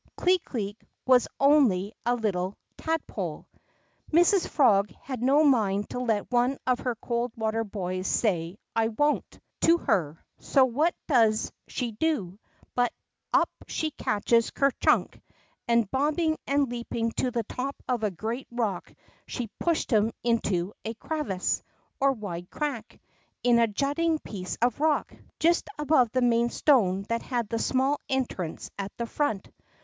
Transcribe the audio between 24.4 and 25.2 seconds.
of rock